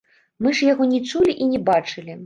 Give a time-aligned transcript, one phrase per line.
[0.45, 2.19] Мы ж яго не чулі і не бачылі.